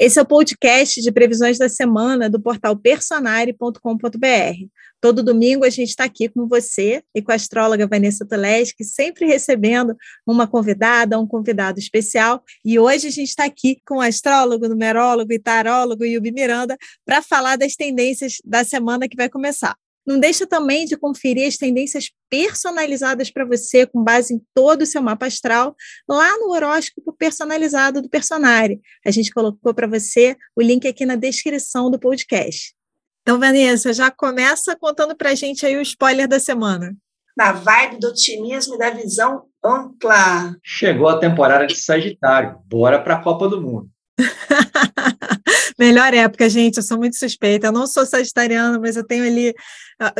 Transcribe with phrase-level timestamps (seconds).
[0.00, 4.68] Esse é o podcast de previsões da semana do portal personare.com.br.
[5.00, 9.26] Todo domingo a gente está aqui com você e com a astróloga Vanessa Toleski, sempre
[9.26, 12.44] recebendo uma convidada, um convidado especial.
[12.64, 17.20] E hoje a gente está aqui com o astrólogo, numerólogo e tarólogo Yubi Miranda para
[17.20, 19.76] falar das tendências da semana que vai começar.
[20.08, 24.86] Não deixa também de conferir as tendências personalizadas para você, com base em todo o
[24.86, 25.76] seu mapa astral,
[26.08, 28.80] lá no horóscopo personalizado do Personare.
[29.04, 32.74] A gente colocou para você o link aqui na descrição do podcast.
[33.20, 36.96] Então, Vanessa, já começa contando para a gente aí o spoiler da semana.
[37.36, 40.56] Na vibe do otimismo e da visão ampla.
[40.64, 42.58] Chegou a temporada de Sagitário.
[42.64, 43.90] Bora para a Copa do Mundo.
[45.78, 46.78] Melhor época, gente.
[46.78, 47.68] Eu sou muito suspeita.
[47.68, 49.54] Eu não sou sagitariana, mas eu tenho ali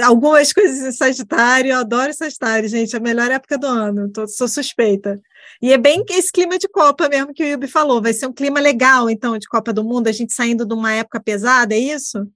[0.02, 1.72] algumas coisas em Sagitário.
[1.72, 2.94] Eu adoro Sagitário, gente.
[2.94, 4.10] É a melhor época do ano.
[4.10, 5.20] Tô, sou suspeita.
[5.60, 8.00] E é bem esse clima de Copa mesmo que o Yubi falou.
[8.00, 10.08] Vai ser um clima legal, então, de Copa do Mundo.
[10.08, 12.26] A gente saindo de uma época pesada, é isso?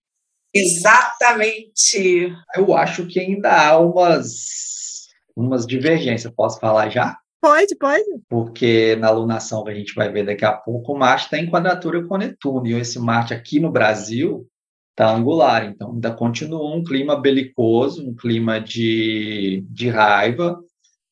[0.54, 2.34] Exatamente.
[2.54, 6.32] Eu acho que ainda há umas, umas divergências.
[6.34, 7.16] Posso falar já?
[7.42, 8.04] Pode, pode.
[8.28, 12.06] Porque na alunação, a gente vai ver daqui a pouco, o Marte está em quadratura
[12.06, 14.48] com Netuno, e esse Marte aqui no Brasil
[14.90, 20.56] está angular, então ainda continua um clima belicoso, um clima de, de raiva,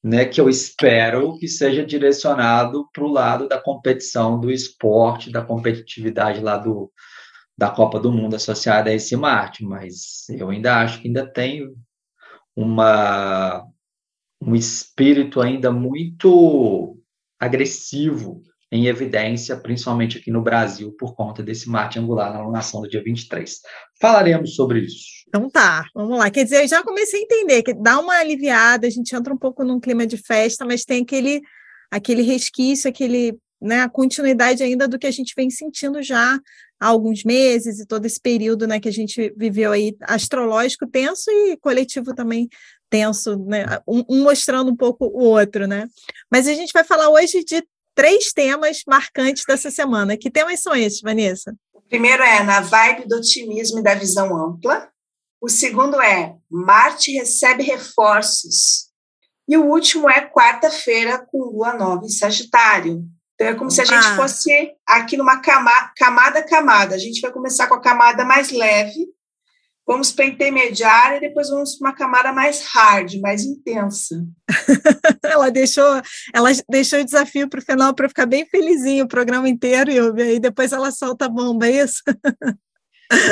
[0.04, 5.42] né, que eu espero que seja direcionado para o lado da competição, do esporte, da
[5.42, 6.92] competitividade lá do,
[7.58, 11.74] da Copa do Mundo associada a esse Marte, mas eu ainda acho que ainda tem
[12.54, 13.66] uma
[14.40, 16.96] um espírito ainda muito
[17.38, 22.88] agressivo em evidência, principalmente aqui no Brasil, por conta desse Marte angular na alunação do
[22.88, 23.60] dia 23.
[24.00, 25.24] Falaremos sobre isso.
[25.28, 26.30] Então tá, vamos lá.
[26.30, 29.38] Quer dizer, eu já comecei a entender que dá uma aliviada, a gente entra um
[29.38, 31.40] pouco num clima de festa, mas tem aquele,
[31.90, 36.38] aquele resquício, aquele, né, a continuidade ainda do que a gente vem sentindo já
[36.80, 41.30] há alguns meses e todo esse período né, que a gente viveu aí astrológico tenso
[41.30, 42.48] e coletivo também
[42.88, 43.64] tenso, né?
[43.86, 45.86] Um, um, mostrando um pouco o outro, né?
[46.30, 50.16] Mas a gente vai falar hoje de três temas marcantes dessa semana.
[50.16, 51.54] Que temas são esses, Vanessa?
[51.72, 54.88] O primeiro é na vibe do otimismo e da visão ampla.
[55.40, 58.90] O segundo é Marte recebe reforços.
[59.48, 63.04] E o último é quarta-feira com Lua nova em Sagitário.
[63.40, 63.70] Então é como ah.
[63.70, 66.94] se a gente fosse aqui numa camada, camada camada.
[66.94, 69.06] A gente vai começar com a camada mais leve,
[69.86, 74.22] vamos para a intermediária e depois vamos para uma camada mais hard, mais intensa.
[75.24, 76.02] ela deixou,
[76.34, 80.22] ela deixou o desafio para o final para ficar bem felizinho o programa inteiro, e
[80.22, 82.02] aí depois ela solta a bomba, é isso?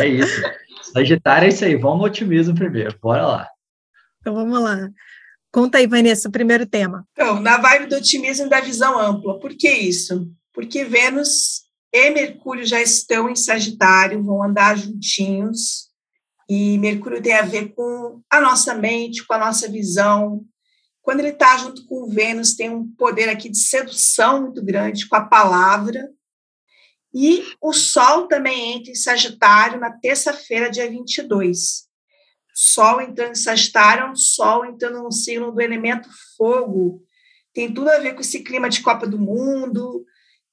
[0.00, 0.42] é isso.
[0.94, 3.48] Sagitário é isso aí, vamos no otimismo primeiro, bora lá.
[4.20, 4.88] Então vamos lá.
[5.52, 7.06] Conta aí, Vanessa, o primeiro tema.
[7.12, 9.38] Então, na vibe do otimismo e da visão ampla.
[9.40, 10.30] Por que isso?
[10.52, 15.88] Porque Vênus e Mercúrio já estão em Sagitário, vão andar juntinhos,
[16.48, 20.44] e Mercúrio tem a ver com a nossa mente, com a nossa visão.
[21.02, 25.16] Quando ele está junto com Vênus, tem um poder aqui de sedução muito grande com
[25.16, 26.10] a palavra.
[27.14, 31.87] E o Sol também entra em Sagitário na terça-feira, dia 22.
[32.60, 37.00] Sol entrando em Sagitário Sol entrando no signo do elemento fogo.
[37.54, 40.04] Tem tudo a ver com esse clima de Copa do Mundo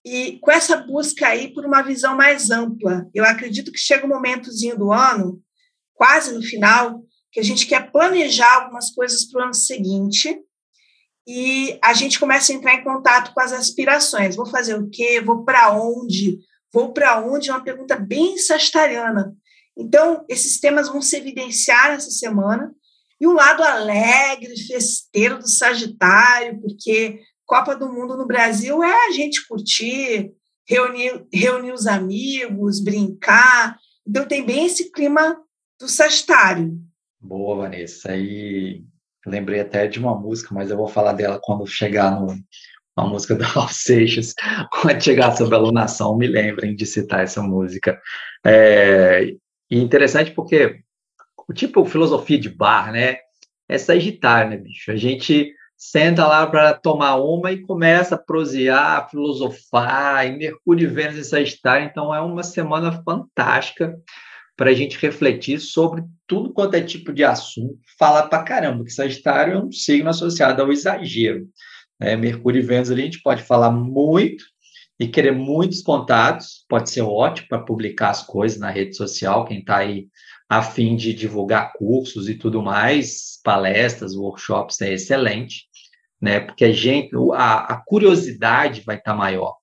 [0.06, 3.10] e com essa busca aí por uma visão mais ampla.
[3.12, 5.42] Eu acredito que chega um momentozinho do ano
[5.96, 7.02] quase no final,
[7.32, 10.40] que a gente quer planejar algumas coisas para o ano seguinte
[11.28, 14.36] e a gente começa a entrar em contato com as aspirações.
[14.36, 15.20] Vou fazer o quê?
[15.22, 16.38] Vou para onde?
[16.72, 17.50] Vou para onde?
[17.50, 19.36] É uma pergunta bem sagitariana.
[19.78, 22.74] Então, esses temas vão se evidenciar essa semana.
[23.19, 29.12] E o lado alegre, festeiro do Sagitário, porque Copa do Mundo no Brasil é a
[29.12, 30.31] gente curtir,
[30.68, 33.78] reunir, reunir os amigos, brincar.
[34.08, 35.38] Então, tem bem esse clima
[35.80, 36.78] do Sagitário.
[37.19, 38.16] Boa, Vanessa.
[38.16, 38.84] E
[39.25, 42.28] lembrei até de uma música, mas eu vou falar dela quando chegar no,
[42.97, 44.34] uma música do Raul Seixas,
[44.81, 48.00] quando chegar sobre a alunação, me lembrem de citar essa música.
[48.46, 49.34] É,
[49.70, 50.79] e interessante porque
[51.47, 53.17] o tipo filosofia de bar, né,
[53.67, 54.91] é sagitário, né, bicho?
[54.91, 60.94] A gente senta lá para tomar uma e começa a prosear, filosofar, e Mercúrio e
[60.94, 63.96] Vênus em Sagitário, então é uma semana fantástica
[64.56, 68.91] para a gente refletir sobre tudo quanto é tipo de assunto, falar para caramba, que
[68.91, 71.46] Sagitário é um signo associado ao exagero.
[72.00, 72.16] Né?
[72.16, 74.46] Mercúrio e Vênus ali a gente pode falar muito
[75.00, 79.59] e querer muitos contatos, pode ser ótimo para publicar as coisas na rede social, quem
[79.59, 80.08] está aí
[80.47, 85.66] a fim de divulgar cursos e tudo mais, palestras, workshops, é excelente,
[86.22, 86.40] né?
[86.40, 89.56] Porque a gente, a, a curiosidade vai estar tá maior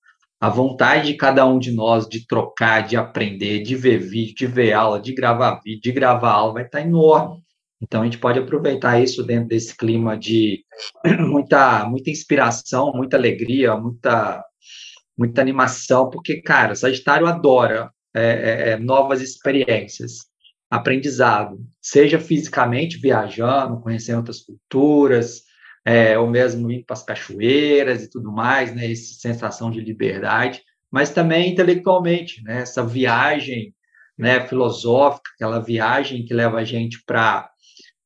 [0.43, 4.45] a vontade de cada um de nós de trocar, de aprender, de ver vídeo, de
[4.45, 7.41] ver aula, de gravar vídeo, de gravar aula, vai estar enorme.
[7.81, 10.65] Então, a gente pode aproveitar isso dentro desse clima de
[11.29, 14.43] muita, muita inspiração, muita alegria, muita,
[15.17, 20.25] muita animação, porque, cara, Sagitário adora é, é, é novas experiências,
[20.69, 25.43] aprendizado, seja fisicamente viajando, conhecendo outras culturas,
[25.85, 30.61] é, ou mesmo indo para as cachoeiras e tudo mais, né, essa sensação de liberdade,
[30.89, 33.73] mas também intelectualmente, né, essa viagem
[34.17, 37.49] né, filosófica, aquela viagem que leva a gente para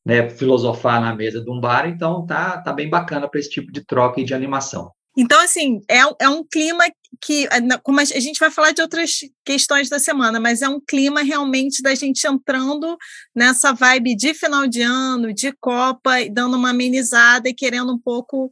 [0.06, 3.72] né, filosofar na mesa de um bar, então tá, tá bem bacana para esse tipo
[3.72, 4.92] de troca e de animação.
[5.18, 6.84] Então, assim, é, é um clima
[7.20, 7.48] que,
[7.82, 11.82] como a gente vai falar de outras questões da semana, mas é um clima realmente
[11.82, 12.96] da gente entrando
[13.36, 18.52] nessa vibe de final de ano, de Copa, dando uma amenizada e querendo um pouco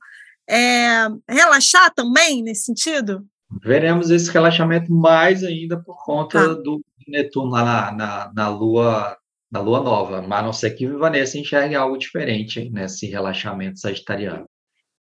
[0.49, 3.23] é, relaxar também nesse sentido?
[3.63, 6.61] Veremos esse relaxamento mais ainda por conta tá.
[6.61, 9.15] do Netuno lá na, na, na, Lua
[9.51, 14.45] na Lua Nova, mas a não ser que Vanessa enxergue algo diferente nesse relaxamento sagitariano.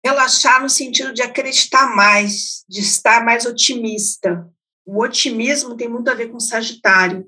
[0.03, 4.47] Relaxar no sentido de acreditar mais, de estar mais otimista.
[4.85, 7.25] O otimismo tem muito a ver com Sagitário.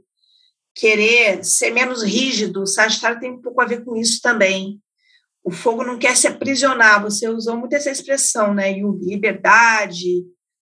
[0.74, 4.82] Querer ser menos rígido, Sagitário tem um pouco a ver com isso também.
[5.44, 8.72] O fogo não quer se aprisionar, você usou muito essa expressão, né?
[8.72, 10.24] Liberdade,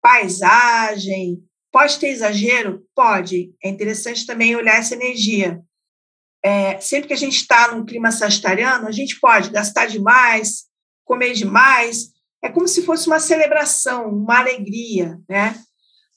[0.01, 1.41] paisagem.
[1.71, 2.85] Pode ter exagero?
[2.95, 3.53] Pode.
[3.63, 5.61] É interessante também olhar essa energia.
[6.43, 10.65] É, sempre que a gente está num clima sagitariano, a gente pode gastar demais,
[11.07, 12.11] comer demais,
[12.43, 15.59] é como se fosse uma celebração, uma alegria, né?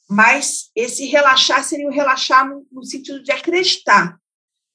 [0.08, 4.18] Mas esse relaxar seria o relaxar no, no sentido de acreditar,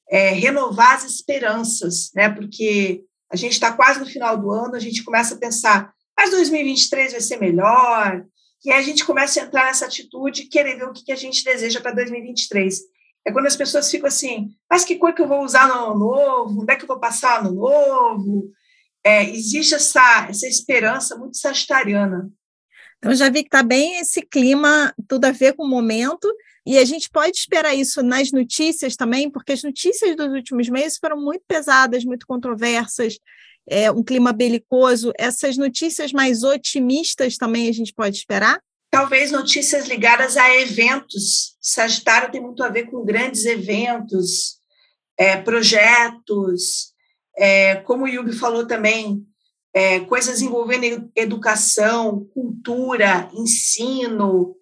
[0.10, 2.30] é, renovar as esperanças, né?
[2.30, 6.32] Porque a gente está quase no final do ano, a gente começa a pensar, mas
[6.32, 8.26] 2023 vai ser melhor,
[8.64, 11.12] e aí a gente começa a entrar nessa atitude e querer ver o que, que
[11.12, 12.80] a gente deseja para 2023.
[13.28, 16.00] É quando as pessoas ficam assim, mas que cor que eu vou usar no ano
[16.00, 16.62] novo?
[16.62, 18.52] Onde é que eu vou passar ano novo?
[19.06, 22.28] É, existe essa, essa esperança muito sagitariana.
[22.98, 26.28] Então, já vi que está bem esse clima, tudo a ver com o momento,
[26.66, 30.98] e a gente pode esperar isso nas notícias também, porque as notícias dos últimos meses
[30.98, 33.20] foram muito pesadas, muito controversas,
[33.70, 35.12] é, um clima belicoso.
[35.20, 38.60] Essas notícias mais otimistas também a gente pode esperar?
[38.90, 41.56] Talvez notícias ligadas a eventos.
[41.62, 44.60] Sagitário tem muito a ver com grandes eventos,
[45.16, 46.95] é, projetos,
[47.38, 49.26] é, como o Yubi falou também,
[49.74, 54.56] é, coisas envolvendo educação, cultura, ensino,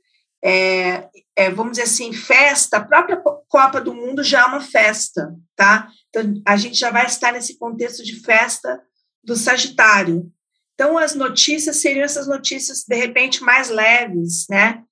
[0.43, 5.33] é, é, vamos dizer assim, festa, a própria Copa do Mundo já é uma festa,
[5.55, 5.87] tá?
[6.09, 8.81] Então, a gente já vai estar nesse contexto de festa
[9.23, 10.29] do Sagitário.
[10.73, 14.83] Então, as notícias seriam essas notícias, de repente, mais leves, né?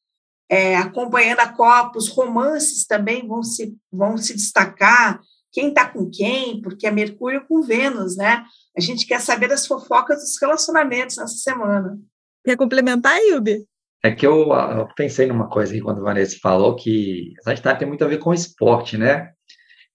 [0.49, 5.19] É, acompanhando a Copa, os romances também vão se, vão se destacar,
[5.51, 8.43] quem está com quem, porque é Mercúrio com Vênus, né?
[8.75, 11.97] A gente quer saber das fofocas dos relacionamentos nessa semana.
[12.43, 13.65] Quer complementar, Ilbe?
[14.03, 17.87] É que eu, eu, pensei numa coisa aqui quando a Vanessa falou que Sagitário tem
[17.87, 19.29] muito a ver com esporte, né?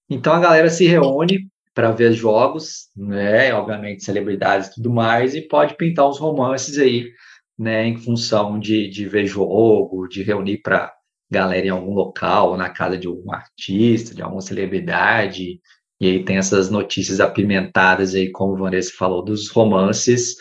[0.08, 3.52] Então a galera se reúne para ver jogos, né?
[3.52, 7.10] Obviamente celebridades e tudo mais, e pode pintar uns romances aí,
[7.58, 7.84] né?
[7.84, 10.92] Em função de, de ver jogo, de reunir para
[11.30, 15.60] galera em algum local, na casa de algum artista, de alguma celebridade,
[16.00, 20.36] e aí tem essas notícias apimentadas aí, como o Vanessa falou, dos romances,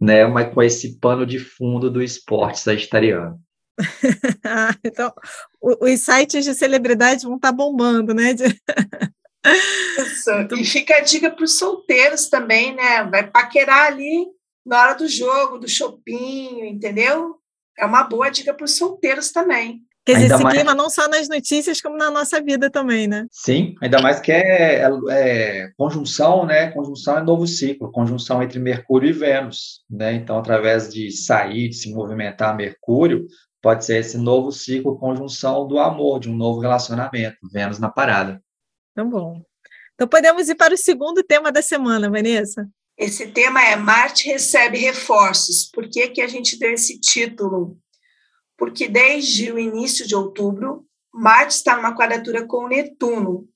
[0.00, 3.40] né, mas com esse pano de fundo do esporte sagitariano.
[4.84, 5.12] então,
[5.60, 8.32] os sites de celebridade vão estar tá bombando, né?
[8.32, 8.48] Isso.
[10.58, 13.04] E fica a dica para os solteiros também, né?
[13.04, 14.26] Vai paquerar ali
[14.66, 17.36] na hora do jogo, do shopping, entendeu?
[17.78, 19.80] É uma boa dica para os solteiros também.
[20.08, 20.54] Quer dizer, esse mais...
[20.56, 23.26] clima não só nas notícias, como na nossa vida também, né?
[23.30, 26.70] Sim, ainda mais que é, é, é, conjunção, né?
[26.70, 30.14] Conjunção é novo ciclo, conjunção entre Mercúrio e Vênus, né?
[30.14, 33.26] Então, através de sair, de se movimentar Mercúrio,
[33.60, 38.42] pode ser esse novo ciclo, conjunção do amor, de um novo relacionamento, Vênus na parada.
[38.92, 39.42] Então, bom.
[39.94, 42.66] Então, podemos ir para o segundo tema da semana, Vanessa?
[42.96, 45.70] Esse tema é Marte recebe reforços.
[45.70, 47.76] Por que, que a gente deu esse título?
[48.58, 50.84] Porque desde o início de outubro,
[51.14, 53.48] Marte está numa quadratura com Netuno,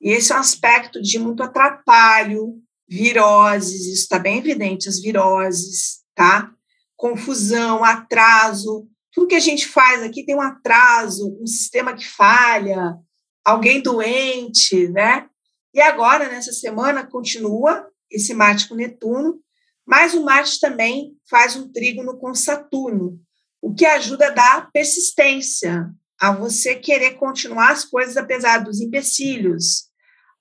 [0.00, 2.54] e esse é um aspecto de muito atrapalho,
[2.88, 6.52] viroses, isso está bem evidente, as viroses, tá?
[6.96, 12.96] Confusão, atraso, tudo que a gente faz aqui tem um atraso, um sistema que falha,
[13.44, 15.26] alguém doente, né?
[15.72, 19.40] E agora, nessa semana, continua esse Marte com Netuno,
[19.86, 23.20] mas o Marte também faz um trígono com Saturno.
[23.60, 29.88] O que ajuda a dar persistência, a você querer continuar as coisas apesar dos empecilhos,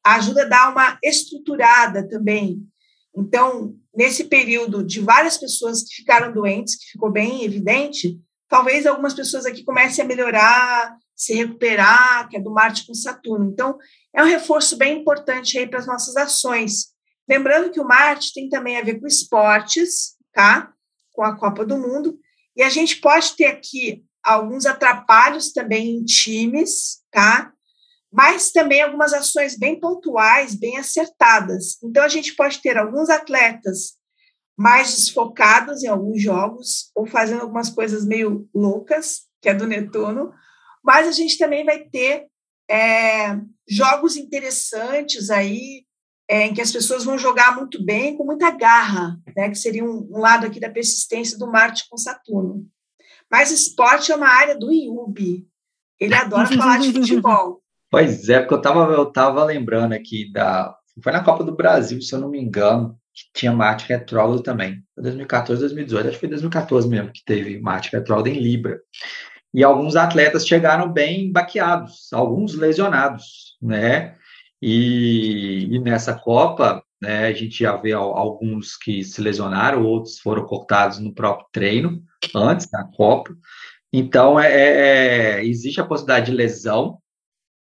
[0.04, 2.62] ajuda a dar uma estruturada também.
[3.16, 9.14] Então, nesse período de várias pessoas que ficaram doentes, que ficou bem evidente, talvez algumas
[9.14, 13.50] pessoas aqui comecem a melhorar, se recuperar, que é do Marte com Saturno.
[13.52, 13.78] Então,
[14.14, 16.88] é um reforço bem importante aí para as nossas ações.
[17.28, 20.74] Lembrando que o Marte tem também a ver com esportes, tá?
[21.12, 22.18] Com a Copa do Mundo.
[22.56, 27.52] E a gente pode ter aqui alguns atrapalhos também em times, tá?
[28.12, 31.78] Mas também algumas ações bem pontuais, bem acertadas.
[31.84, 34.00] Então, a gente pode ter alguns atletas
[34.58, 40.34] mais desfocados em alguns jogos, ou fazendo algumas coisas meio loucas, que é do Netuno,
[40.84, 42.26] mas a gente também vai ter
[42.70, 45.86] é, jogos interessantes aí,
[46.30, 49.84] é, em que as pessoas vão jogar muito bem, com muita garra, né, que seria
[49.84, 52.68] um, um lado aqui da persistência do Marte com Saturno.
[53.32, 55.48] Mas esporte é uma área do IUB.
[56.00, 57.64] Ele adora falar de futebol.
[57.90, 60.76] Pois é, porque eu estava eu tava lembrando aqui da.
[61.04, 64.84] Foi na Copa do Brasil, se eu não me engano, que tinha Marte retrógrado também.
[64.98, 68.80] 2014, 2018, acho que foi 2014 mesmo que teve Marte retrógrado em Libra.
[69.52, 74.16] E alguns atletas chegaram bem baqueados, alguns lesionados, né?
[74.62, 80.46] E, e nessa Copa, né, a gente já vê alguns que se lesionaram, outros foram
[80.46, 82.04] cortados no próprio treino,
[82.36, 83.36] antes da Copa.
[83.92, 87.00] Então, é, é, é, existe a possibilidade de lesão,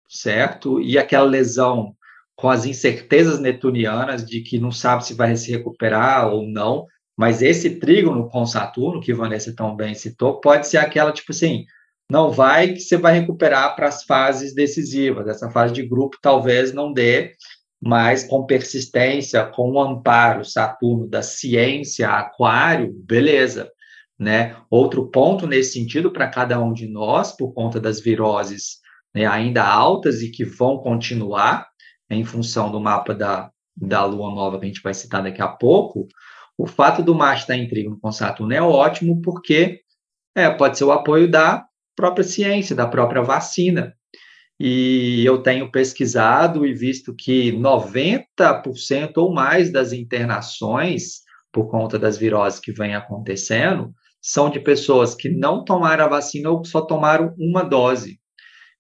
[0.07, 0.81] certo?
[0.81, 1.95] E aquela lesão
[2.35, 6.85] com as incertezas netunianas de que não sabe se vai se recuperar ou não,
[7.15, 11.65] mas esse trígono com Saturno, que Vanessa tão bem citou, pode ser aquela, tipo assim,
[12.13, 15.27] não vai que você vai recuperar para as fases decisivas.
[15.27, 17.34] Essa fase de grupo talvez não dê,
[17.82, 23.67] mas com persistência, com o amparo Saturno da ciência, aquário, beleza.
[24.20, 24.55] Né?
[24.70, 28.77] Outro ponto nesse sentido para cada um de nós, por conta das viroses
[29.12, 31.67] né, ainda altas e que vão continuar
[32.12, 35.48] em função do mapa da, da Lua Nova que a gente vai citar daqui a
[35.48, 36.08] pouco,
[36.55, 39.79] o fato do Marte estar em trígono com Saturno é ótimo porque
[40.36, 43.93] é, pode ser o apoio da própria ciência, da própria vacina.
[44.59, 51.21] E eu tenho pesquisado e visto que 90% ou mais das internações,
[51.51, 56.50] por conta das viroses que vêm acontecendo, são de pessoas que não tomaram a vacina
[56.50, 58.19] ou só tomaram uma dose.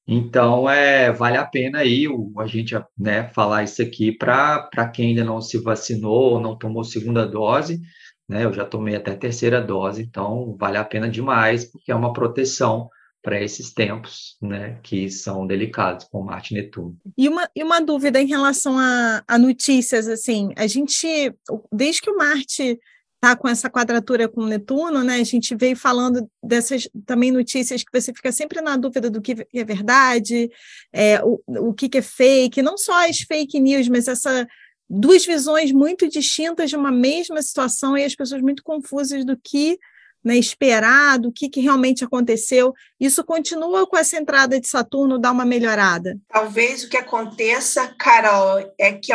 [0.07, 5.09] Então, é, vale a pena aí o, a gente né, falar isso aqui para quem
[5.09, 7.81] ainda não se vacinou ou não tomou segunda dose,
[8.27, 8.45] né?
[8.45, 12.89] Eu já tomei até terceira dose, então vale a pena demais, porque é uma proteção
[13.23, 16.97] para esses tempos, né, que são delicados com Marte e Netuno.
[17.17, 21.33] E uma, e uma dúvida em relação a, a notícias, assim, a gente,
[21.71, 22.77] desde que o Marte
[23.21, 25.15] tá com essa quadratura com Netuno, né?
[25.15, 29.47] A gente veio falando dessas também notícias que você fica sempre na dúvida do que
[29.53, 30.51] é verdade,
[30.91, 34.45] é, o, o que, que é fake, não só as fake news, mas essa
[34.89, 39.79] duas visões muito distintas de uma mesma situação e as pessoas muito confusas do que
[40.23, 42.73] né, esperar, do que, que realmente aconteceu.
[42.99, 46.17] Isso continua com essa entrada de Saturno dar uma melhorada?
[46.29, 49.11] Talvez o que aconteça, Carol, é que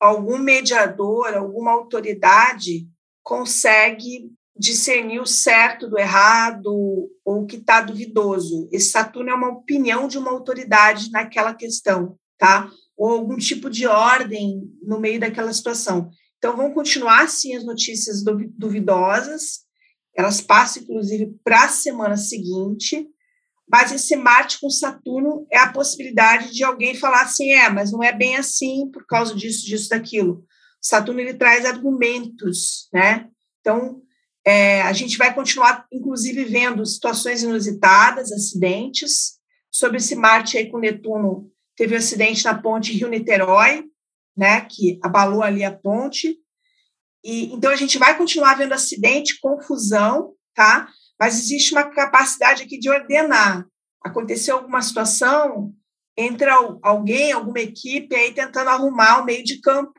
[0.00, 2.86] algum mediador, alguma autoridade
[3.22, 6.72] consegue discernir o certo do errado
[7.24, 8.68] ou o que está duvidoso.
[8.72, 12.70] Esse Saturno é uma opinião de uma autoridade naquela questão, tá?
[12.96, 16.08] Ou algum tipo de ordem no meio daquela situação.
[16.38, 19.65] Então, vão continuar, sim, as notícias duvidosas,
[20.16, 23.06] elas passam, inclusive, para a semana seguinte,
[23.68, 28.02] mas esse Marte com Saturno é a possibilidade de alguém falar assim, é, mas não
[28.02, 30.44] é bem assim por causa disso, disso, daquilo.
[30.80, 33.28] Saturno ele traz argumentos, né?
[33.60, 34.00] Então,
[34.46, 39.36] é, a gente vai continuar, inclusive, vendo situações inusitadas, acidentes.
[39.70, 43.84] Sobre esse Marte aí com Netuno, teve um acidente na ponte Rio-Niterói,
[44.36, 46.38] né, que abalou ali a ponte.
[47.26, 50.88] E, então, a gente vai continuar vendo acidente, confusão, tá?
[51.18, 53.66] Mas existe uma capacidade aqui de ordenar.
[54.04, 55.72] Aconteceu alguma situação,
[56.16, 59.92] entra alguém, alguma equipe aí tentando arrumar o meio de campo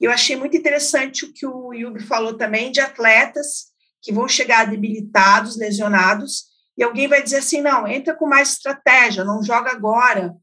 [0.00, 3.66] eu achei muito interessante o que o Yubi falou também de atletas
[4.00, 6.44] que vão chegar debilitados, lesionados,
[6.76, 10.34] e alguém vai dizer assim: não, entra com mais estratégia, não joga agora,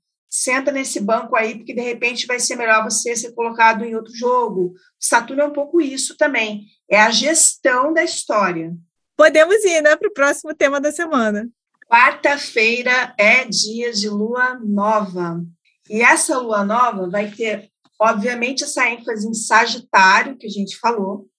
[0.44, 4.14] senta nesse banco aí, porque de repente vai ser melhor você ser colocado em outro
[4.16, 4.74] jogo.
[5.00, 8.74] Saturno é um pouco isso também, é a gestão da história.
[9.18, 11.48] Podemos ir, né, para o próximo tema da semana.
[11.90, 15.42] Quarta-feira é dia de lua nova.
[15.90, 21.30] E essa lua nova vai ter Obviamente, essa ênfase em Sagitário, que a gente falou,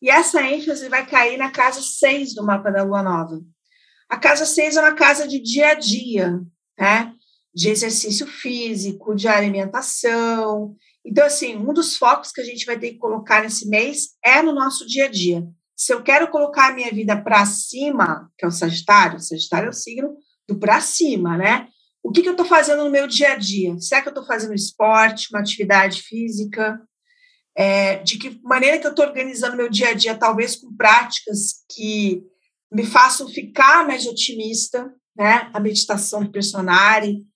[0.00, 3.40] e essa ênfase vai cair na casa 6 do mapa da Lua Nova.
[4.08, 6.38] A casa 6 é uma casa de dia a dia,
[6.78, 7.12] né?
[7.56, 10.76] De exercício físico, de alimentação.
[11.04, 14.42] Então, assim, um dos focos que a gente vai ter que colocar nesse mês é
[14.42, 15.42] no nosso dia a dia.
[15.74, 19.66] Se eu quero colocar a minha vida para cima, que é o Sagitário, o Sagitário
[19.66, 20.16] é o signo
[20.48, 21.68] do para cima, né?
[22.02, 23.78] O que, que eu estou fazendo no meu dia a dia?
[23.80, 26.80] Será que eu estou fazendo esporte, uma atividade física?
[27.56, 31.64] É, de que maneira que eu estou organizando meu dia a dia, talvez com práticas
[31.72, 32.22] que
[32.72, 35.50] me façam ficar mais otimista, né?
[35.52, 37.26] A meditação do personagem,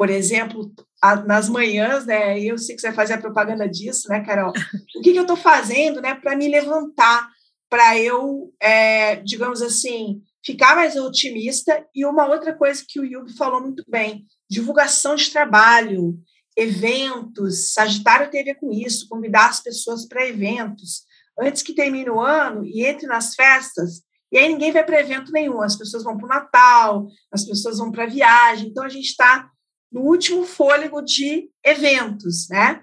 [0.00, 2.40] por exemplo, a, nas manhãs, né?
[2.40, 4.50] Eu sei que você vai fazer a propaganda disso, né, Carol?
[4.96, 7.28] O que, que eu estou fazendo, né, para me levantar,
[7.68, 11.84] para eu, é, digamos assim, ficar mais otimista.
[11.94, 16.18] E uma outra coisa que o Yubi falou muito bem: divulgação de trabalho,
[16.56, 17.74] eventos.
[17.74, 21.02] Sagitário tem a ver com isso, convidar as pessoas para eventos.
[21.38, 24.00] Antes que termine o ano e entre nas festas,
[24.32, 27.76] e aí ninguém vai para evento nenhum, as pessoas vão para o Natal, as pessoas
[27.76, 29.50] vão para viagem, então a gente está
[29.90, 32.82] no último fôlego de eventos, né?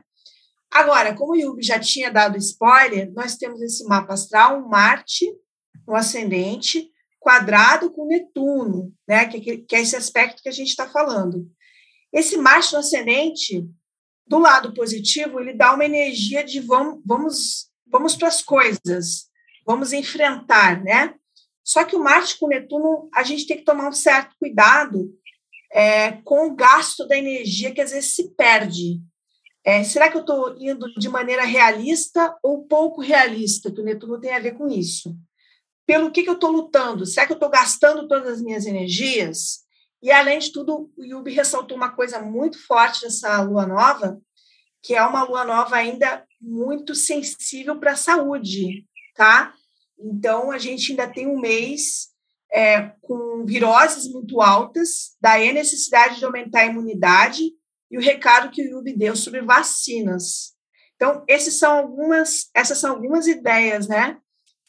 [0.70, 5.26] Agora, como o Yubi já tinha dado spoiler, nós temos esse mapa astral, um Marte,
[5.88, 9.26] um ascendente, quadrado com Netuno, né?
[9.26, 11.50] Que, que é esse aspecto que a gente está falando.
[12.12, 13.66] Esse Marte no ascendente,
[14.28, 19.30] do lado positivo, ele dá uma energia de vamos, vamos, vamos para as coisas,
[19.66, 21.16] vamos enfrentar, né?
[21.64, 25.17] Só que o Marte com Netuno, a gente tem que tomar um certo cuidado
[25.72, 29.02] é, com o gasto da energia que às vezes se perde.
[29.64, 33.72] É, será que eu estou indo de maneira realista ou pouco realista?
[33.72, 35.16] Que o Netuno tem a ver com isso.
[35.86, 37.06] Pelo que, que eu estou lutando?
[37.06, 39.66] Será que eu estou gastando todas as minhas energias?
[40.02, 44.20] E, além de tudo, o Yubi ressaltou uma coisa muito forte dessa lua nova,
[44.84, 49.54] que é uma lua nova ainda muito sensível para a saúde, tá?
[50.00, 52.10] Então, a gente ainda tem um mês
[52.52, 57.44] é, com viroses muito altas, daí a necessidade de aumentar a imunidade
[57.90, 60.54] e o recado que o Yubi deu sobre vacinas.
[60.96, 64.18] Então, esses são algumas, essas são algumas ideias, né?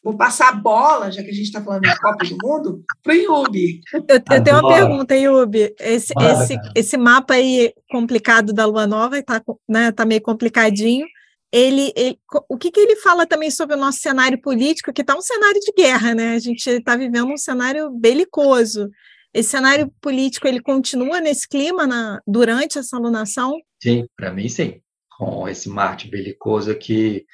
[0.02, 3.12] Vou passar a bola, já que a gente está falando de Copa do Mundo, para
[3.12, 3.80] o Yubi.
[3.92, 5.74] Eu, eu tenho uma pergunta, Yubi.
[5.80, 11.06] Esse, esse, esse mapa aí complicado da Lua Nova está né, tá meio complicadinho
[11.52, 15.16] ele, ele, o que, que ele fala também sobre o nosso cenário político, que está
[15.16, 16.34] um cenário de guerra, né?
[16.34, 18.90] A gente está vivendo um cenário belicoso.
[19.32, 23.58] Esse cenário político ele continua nesse clima na, durante essa alunação?
[23.82, 24.80] Sim, para mim sim.
[25.16, 27.24] Com esse Marte belicoso aqui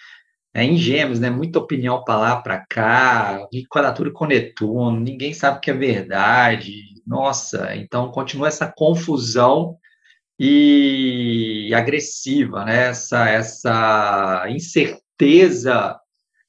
[0.55, 1.29] é em Gêmeos, né?
[1.29, 6.73] Muita opinião para lá, para cá, quadratura com Netuno, ninguém sabe o que é verdade.
[7.05, 9.77] Nossa, então continua essa confusão
[10.39, 11.34] e
[11.73, 12.89] agressiva, né?
[12.89, 15.99] essa, essa incerteza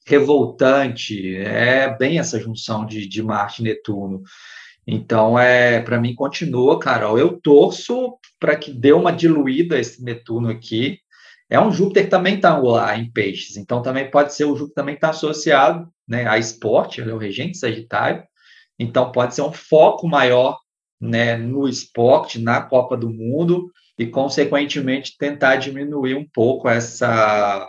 [0.06, 4.22] revoltante, é bem essa junção de, de Marte e Netuno.
[4.86, 7.18] Então, é para mim, continua, Carol.
[7.18, 11.00] Eu torço para que dê uma diluída esse Netuno aqui.
[11.50, 14.94] É um Júpiter também está lá em peixes, então também pode ser o Júpiter também
[14.96, 18.24] está associado né, a esporte, ele é o regente Sagitário,
[18.78, 20.58] então pode ser um foco maior
[21.00, 27.66] né, no esporte, na Copa do Mundo, e, consequentemente, tentar diminuir um pouco essa,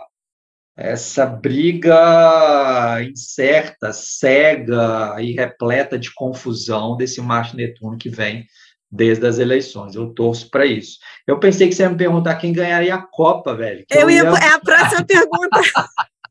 [0.76, 8.46] essa briga incerta, cega e repleta de confusão desse Marte Netuno que vem
[8.90, 9.94] desde as eleições.
[9.94, 10.98] Eu torço para isso.
[11.26, 13.84] Eu pensei que você ia me perguntar quem ganharia a Copa, velho.
[13.90, 14.28] Eu, ia, ia...
[14.28, 15.60] É a próxima pergunta.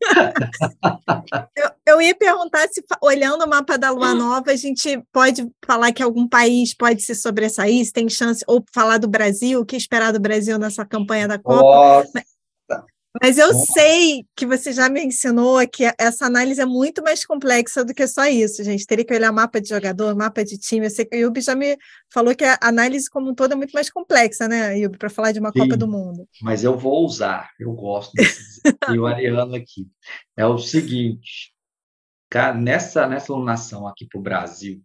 [1.55, 1.66] eu,
[2.01, 6.03] eu, ia perguntar se, olhando o mapa da Lua Nova, a gente pode falar que
[6.03, 10.13] algum país pode se sobressair, se tem chance, ou falar do Brasil, o que esperar
[10.13, 11.61] do Brasil nessa campanha da Copa.
[11.63, 12.23] Nossa.
[13.21, 17.83] Mas eu sei que você já me ensinou que essa análise é muito mais complexa
[17.83, 18.85] do que só isso, gente.
[18.85, 20.85] Teria que olhar mapa de jogador, mapa de time.
[20.85, 21.77] Eu sei que o Yubi já me
[22.13, 25.31] falou que a análise como um todo é muito mais complexa, né, Yubi, para falar
[25.31, 26.27] de uma Sim, Copa do Mundo.
[26.41, 29.87] Mas eu vou usar, eu gosto desse desafio ariano aqui.
[30.35, 31.51] É o seguinte,
[32.55, 34.81] nessa, nessa alunação aqui para o Brasil,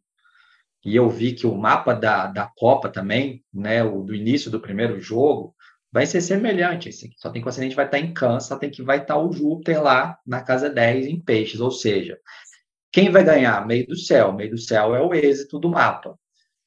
[0.85, 4.61] e eu vi que o mapa da, da Copa também, né, o do início do
[4.61, 5.55] primeiro jogo,
[5.93, 7.15] vai ser semelhante esse aqui.
[7.19, 9.83] Só tem que o ascendente vai estar em câncer, tem que vai estar o Júpiter
[9.83, 12.19] lá na casa 10 em peixes, ou seja,
[12.91, 13.67] quem vai ganhar?
[13.67, 14.33] Meio do céu.
[14.33, 16.19] Meio do céu é o êxito do mapa.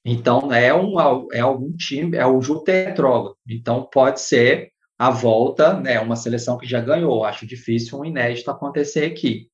[0.03, 0.99] Então, é, um,
[1.31, 3.38] é algum time, é o Júpiter retrógrado.
[3.47, 7.25] Então, pode ser a volta, né, uma seleção que já ganhou.
[7.25, 9.49] Acho difícil um inédito acontecer aqui.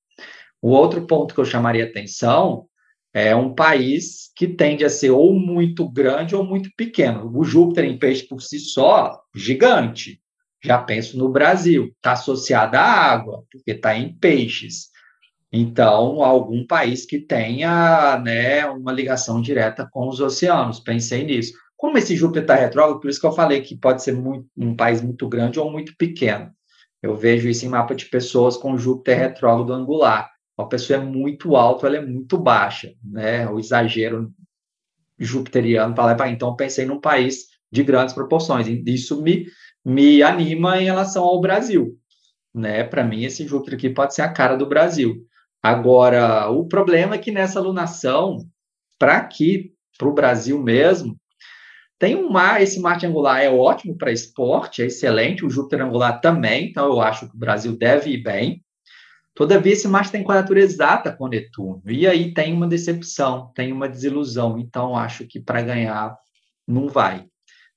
[0.62, 2.68] O outro ponto que eu chamaria atenção
[3.14, 7.30] é um país que tende a ser ou muito grande ou muito pequeno.
[7.36, 10.22] O Júpiter em peixe por si só, gigante.
[10.64, 14.92] Já penso no Brasil, está associado à água, porque está em peixes.
[15.52, 20.80] Então, algum país que tenha né, uma ligação direta com os oceanos.
[20.80, 21.54] Pensei nisso.
[21.76, 24.76] Como esse Júpiter está retrógrado, por isso que eu falei que pode ser muito, um
[24.76, 26.52] país muito grande ou muito pequeno.
[27.02, 30.30] Eu vejo isso em mapa de pessoas com Júpiter retrógrado angular.
[30.62, 33.50] Uma pessoa é muito alta, ela é muito baixa, né?
[33.50, 34.32] O exagero
[35.20, 38.68] jupiteriano para lá para então pensei num país de grandes proporções.
[38.86, 39.46] Isso me
[39.84, 41.98] me anima em relação ao Brasil,
[42.54, 42.84] né?
[42.84, 45.26] Para mim esse Júpiter aqui pode ser a cara do Brasil.
[45.64, 48.38] Agora, o problema é que nessa alunação,
[48.98, 51.16] para aqui, para o Brasil mesmo,
[52.00, 56.20] tem um mar, esse Marte angular é ótimo para esporte, é excelente, o Júpiter angular
[56.20, 58.64] também, então eu acho que o Brasil deve ir bem.
[59.34, 63.88] Todavia, esse Marte tem quadratura exata com Netuno, e aí tem uma decepção, tem uma
[63.88, 66.18] desilusão, então acho que para ganhar
[66.68, 67.26] não vai.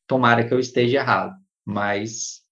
[0.07, 2.43] Tomara que eu esteja errado, mas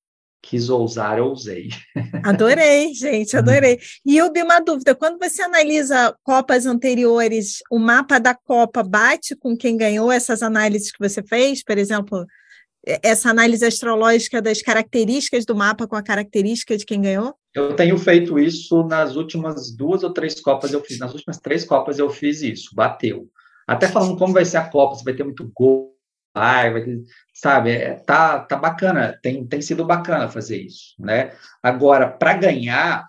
[0.43, 1.69] quis ousar, eu usei.
[2.25, 3.79] Adorei, gente, adorei.
[4.05, 9.57] E eu uma dúvida: quando você analisa Copas anteriores, o mapa da Copa bate com
[9.57, 11.62] quem ganhou essas análises que você fez?
[11.62, 12.27] Por exemplo,
[12.85, 17.35] essa análise astrológica das características do mapa com a característica de quem ganhou?
[17.55, 20.99] Eu tenho feito isso nas últimas duas ou três Copas, eu fiz.
[20.99, 23.29] Nas últimas três Copas eu fiz isso, bateu.
[23.66, 25.95] Até falando como vai ser a Copa, se vai ter muito gol,
[26.35, 27.71] vai, vai ter, sabe?
[27.71, 31.33] É, tá, tá bacana, tem, tem sido bacana fazer isso, né?
[31.62, 33.07] Agora, para ganhar,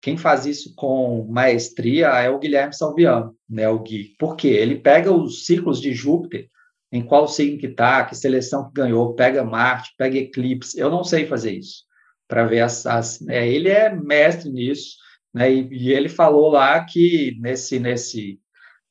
[0.00, 3.68] quem faz isso com maestria é o Guilherme Salviano, né?
[3.68, 4.14] O Gui.
[4.18, 4.48] Por quê?
[4.48, 6.48] Ele pega os ciclos de Júpiter,
[6.90, 10.78] em qual signo que tá, que seleção que ganhou, pega Marte, pega eclipse.
[10.78, 11.88] Eu não sei fazer isso
[12.28, 14.96] para ver as, as é, ele é mestre nisso,
[15.32, 15.50] né?
[15.52, 18.38] E, e, ele falou lá que nesse nesse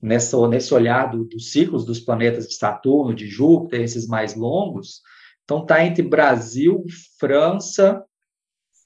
[0.02, 5.02] nessa, nesse olhar do, dos ciclos dos planetas de Saturno, de Júpiter, esses mais longos,
[5.44, 6.84] então está entre Brasil,
[7.20, 8.04] França,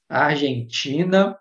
[0.08, 1.38] Argentina,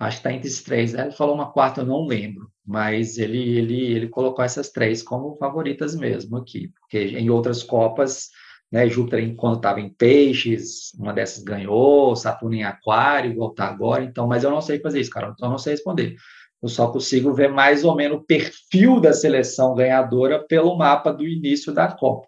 [0.00, 0.94] acho que está entre esses três.
[0.94, 5.36] Ele falou uma quarta, eu não lembro, mas ele, ele, ele colocou essas três como
[5.36, 8.30] favoritas mesmo aqui, porque em outras Copas,
[8.70, 14.26] né, Júpiter, quando estava em Peixes, uma dessas ganhou, Saturno em Aquário, voltar agora, então,
[14.26, 16.16] mas eu não sei fazer isso, cara, então eu não sei responder.
[16.62, 21.26] Eu só consigo ver mais ou menos o perfil da seleção ganhadora pelo mapa do
[21.26, 22.26] início da Copa.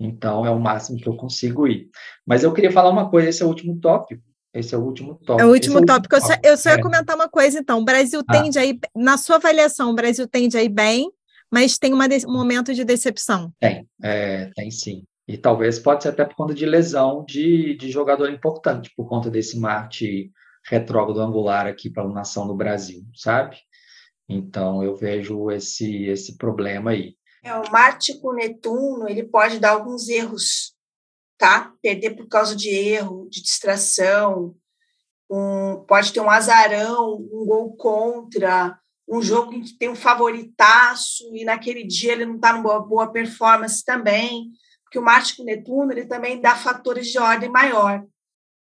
[0.00, 1.88] Então, é o máximo que eu consigo ir.
[2.26, 4.22] Mas eu queria falar uma coisa, esse é o último tópico.
[4.52, 5.40] Esse é o último tópico.
[5.40, 6.16] É o último é o tópico.
[6.16, 6.82] Eu só, eu só ia é.
[6.82, 7.78] comentar uma coisa, então.
[7.80, 8.32] O Brasil ah.
[8.32, 11.10] tende a ir, na sua avaliação, o Brasil tende a ir bem,
[11.50, 13.52] mas tem uma um momento de decepção.
[13.60, 15.04] Tem, é, tem sim.
[15.26, 19.30] E talvez pode ser até por conta de lesão de, de jogador importante, por conta
[19.30, 20.32] desse Marte
[20.64, 23.58] retrógrado angular aqui para a nação do Brasil, sabe?
[24.28, 27.14] Então eu vejo esse esse problema aí.
[27.44, 30.74] É, o Marte com Netuno, ele pode dar alguns erros,
[31.38, 31.72] tá?
[31.80, 34.54] Perder por causa de erro, de distração,
[35.30, 41.24] um, pode ter um azarão, um gol contra, um jogo em que tem um favoritaço
[41.34, 44.50] e naquele dia ele não está numa boa, performance também,
[44.84, 48.04] porque o Marte com Netuno ele também dá fatores de ordem maior.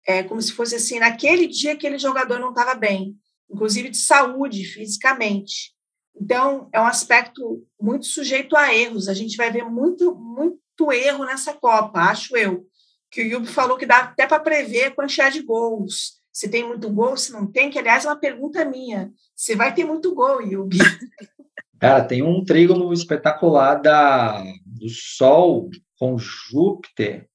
[0.08, 3.16] É como se fosse assim, naquele dia aquele jogador não estava bem,
[3.50, 5.76] inclusive de saúde, fisicamente.
[6.16, 9.08] Então, é um aspecto muito sujeito a erros.
[9.08, 12.66] A gente vai ver muito, muito erro nessa Copa, acho eu.
[13.10, 16.22] Que o Yubi falou que dá até para prever a quantidade de gols.
[16.32, 19.12] Se tem muito gol, se não tem, que aliás é uma pergunta minha.
[19.36, 20.78] Se vai ter muito gol, Yubi?
[21.78, 27.28] Cara, tem um trígono espetacular da, do Sol com Júpiter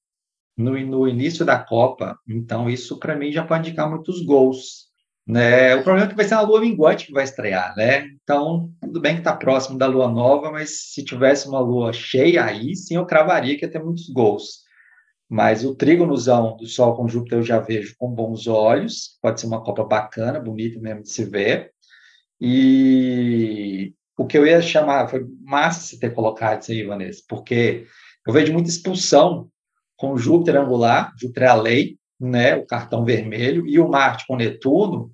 [0.57, 4.86] no, no início da Copa, então isso para mim já pode indicar muitos gols.
[5.27, 5.75] Né?
[5.75, 8.07] O problema é que vai ser a lua minguante que vai estrear, né?
[8.23, 12.45] Então, tudo bem que está próximo da lua nova, mas se tivesse uma lua cheia,
[12.45, 14.65] aí sim eu cravaria que ia ter muitos gols.
[15.29, 19.47] Mas o trígonozão do Sol com Júpiter eu já vejo com bons olhos, pode ser
[19.47, 21.71] uma Copa bacana, bonita mesmo de se ver.
[22.39, 27.85] E o que eu ia chamar, foi massa você ter colocado isso aí, Vanessa, porque
[28.25, 29.49] eu vejo muita expulsão
[29.97, 34.35] com Júpiter angular, Júpiter é a lei, né, o cartão vermelho, e o Marte com
[34.35, 35.11] Netuno,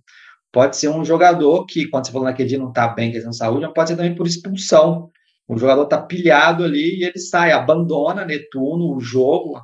[0.54, 3.38] pode ser um jogador que, quando você falou naquele dia não está bem, questão de
[3.38, 5.10] saúde, mas pode ser também por expulsão.
[5.46, 9.60] O jogador está pilhado ali e ele sai, abandona Netuno, o jogo,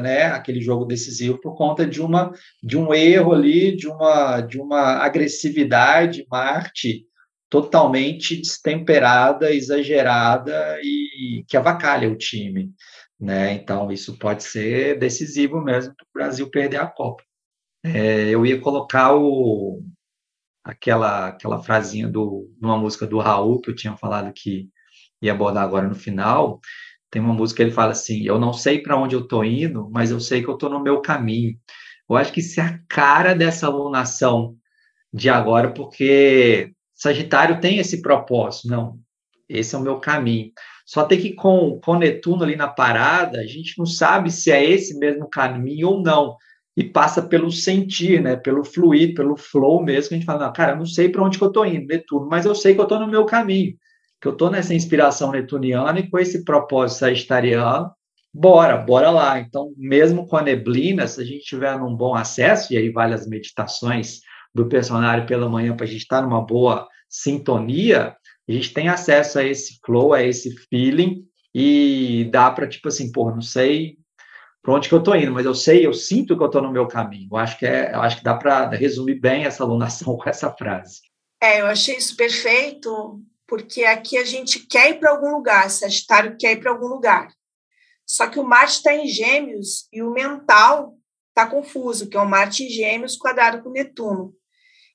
[0.00, 2.30] né, aquele jogo decisivo, por conta de, uma,
[2.62, 7.04] de um erro ali, de uma, de uma agressividade, Marte
[7.50, 12.72] totalmente destemperada, exagerada e que avacalha o time
[13.24, 13.54] né?
[13.54, 17.22] Então isso pode ser decisivo mesmo para o Brasil perder a Copa.
[17.82, 19.82] É, eu ia colocar o,
[20.64, 24.68] aquela aquela frasinha do numa música do Raul que eu tinha falado que
[25.20, 26.60] ia abordar agora no final.
[27.10, 29.88] Tem uma música que ele fala assim: eu não sei para onde eu estou indo,
[29.90, 31.56] mas eu sei que eu estou no meu caminho.
[32.08, 34.56] Eu acho que isso é a cara dessa alunação
[35.12, 38.98] de agora, porque Sagitário tem esse propósito, não,
[39.48, 40.50] esse é o meu caminho.
[40.86, 44.62] Só tem que com, com Netuno ali na parada, a gente não sabe se é
[44.64, 46.36] esse mesmo caminho ou não.
[46.76, 48.36] E passa pelo sentir, né?
[48.36, 51.38] Pelo fluir, pelo flow mesmo, a gente fala, não, cara, eu não sei para onde
[51.38, 53.74] que eu estou indo, Netuno, mas eu sei que eu estou no meu caminho,
[54.20, 57.90] que eu estou nessa inspiração netuniana e com esse propósito sagitariano,
[58.32, 59.38] bora, bora lá.
[59.38, 63.14] Então, mesmo com a neblina, se a gente tiver num bom acesso, e aí vale
[63.14, 64.20] as meditações
[64.52, 68.16] do personagem pela manhã para a gente estar tá numa boa sintonia,
[68.48, 73.12] a gente tem acesso a esse flow, a esse feeling, e dá para, tipo assim,
[73.12, 73.96] pô, não sei
[74.64, 76.72] para onde que eu estou indo, mas eu sei, eu sinto que eu estou no
[76.72, 77.28] meu caminho.
[77.30, 80.50] Eu acho que, é, eu acho que dá para resumir bem essa alunação com essa
[80.50, 81.02] frase.
[81.38, 86.38] É, eu achei isso perfeito, porque aqui a gente quer ir para algum lugar, Sagitário
[86.38, 87.28] quer ir para algum lugar.
[88.06, 90.94] Só que o Marte está em Gêmeos e o mental
[91.28, 94.34] está confuso, que é o Marte em Gêmeos quadrado com Netuno.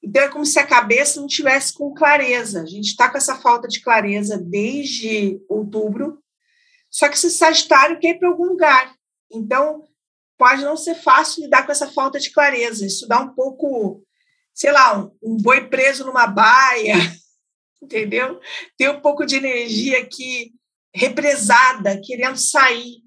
[0.01, 2.63] Então é como se a cabeça não tivesse com clareza.
[2.63, 6.17] A gente está com essa falta de clareza desde outubro.
[6.89, 8.97] Só que esse Sagitário quer ir para algum lugar.
[9.31, 9.87] Então
[10.37, 12.85] pode não ser fácil lidar com essa falta de clareza.
[12.85, 14.03] Isso dá um pouco,
[14.53, 16.95] sei lá, um, um boi preso numa baia,
[17.81, 18.39] entendeu?
[18.77, 20.53] Tem um pouco de energia aqui
[20.93, 23.03] represada, querendo sair.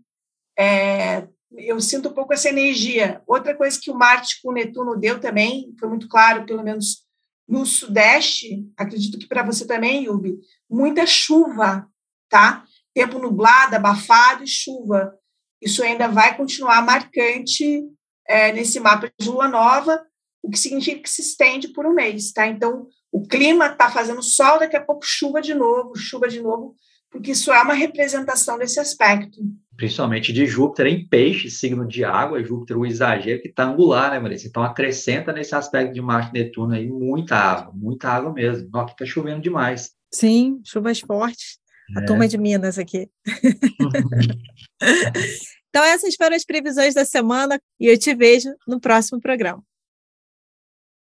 [0.58, 3.22] É, eu sinto um pouco essa energia.
[3.26, 7.02] Outra coisa que o Marte com o Netuno deu também, foi muito claro, pelo menos
[7.48, 10.38] no Sudeste, acredito que para você também, Yubi,
[10.70, 11.86] muita chuva,
[12.28, 12.64] tá?
[12.94, 15.14] Tempo nublado, abafado e chuva.
[15.62, 17.82] Isso ainda vai continuar marcante
[18.26, 20.02] é, nesse mapa de lua nova,
[20.42, 22.46] o que significa que se estende por um mês, tá?
[22.48, 26.74] Então, o clima está fazendo sol, daqui a pouco chuva de novo, chuva de novo,
[27.10, 29.38] porque isso é uma representação desse aspecto.
[29.76, 34.18] Principalmente de Júpiter em peixe, signo de água, Júpiter o exagero que está angular, né,
[34.18, 34.48] Marisa?
[34.48, 38.70] Então acrescenta nesse aspecto de Marte e Netuno aí muita água, muita água mesmo.
[38.70, 39.90] Que está chovendo demais.
[40.10, 41.58] Sim, chuvas fortes.
[41.96, 42.00] É.
[42.00, 43.10] A turma de Minas aqui.
[45.68, 49.62] então essas foram as previsões da semana e eu te vejo no próximo programa.